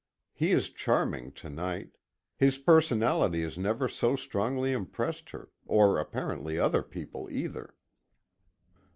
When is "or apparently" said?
5.67-6.57